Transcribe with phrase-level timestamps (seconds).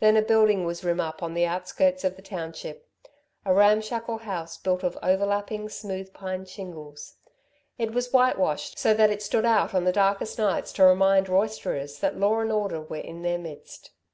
[0.00, 2.86] Then a building was rim up on the outskirts of the township
[3.46, 7.14] a ramshackle house built of overlapping, smooth, pine shingles.
[7.78, 11.98] It was whitewashed, so that it stood out on the darkest nights to remind roisterers
[12.00, 13.92] that law and order were in their midst.